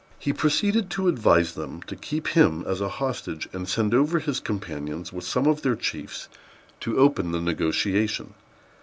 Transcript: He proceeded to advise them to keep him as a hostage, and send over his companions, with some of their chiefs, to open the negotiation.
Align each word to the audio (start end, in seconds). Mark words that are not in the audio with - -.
He 0.17 0.33
proceeded 0.33 0.89
to 0.89 1.07
advise 1.07 1.53
them 1.53 1.83
to 1.83 1.95
keep 1.95 2.29
him 2.29 2.63
as 2.65 2.81
a 2.81 2.89
hostage, 2.89 3.47
and 3.53 3.69
send 3.69 3.93
over 3.93 4.17
his 4.17 4.39
companions, 4.39 5.13
with 5.13 5.25
some 5.25 5.45
of 5.45 5.61
their 5.61 5.75
chiefs, 5.75 6.27
to 6.79 6.97
open 6.97 7.31
the 7.33 7.39
negotiation. 7.39 8.33